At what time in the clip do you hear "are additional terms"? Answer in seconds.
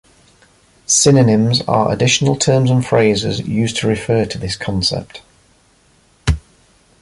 1.67-2.71